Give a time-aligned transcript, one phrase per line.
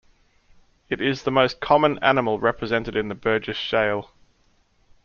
[0.89, 4.09] It is the most common animal represented in the Burgess Shale.